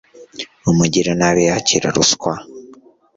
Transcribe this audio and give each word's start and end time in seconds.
umugiranabi 0.71 1.41
yakira 1.49 1.87
ruswa 1.95 2.33